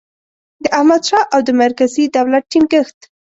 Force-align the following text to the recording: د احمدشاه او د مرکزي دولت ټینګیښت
د 0.63 0.65
احمدشاه 0.77 1.29
او 1.33 1.39
د 1.47 1.49
مرکزي 1.61 2.05
دولت 2.15 2.43
ټینګیښت 2.51 2.99